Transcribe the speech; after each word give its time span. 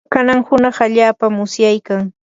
kanan 0.13 0.39
hunaq 0.47 0.77
allaapam 0.85 1.33
usyaykan. 1.45 2.03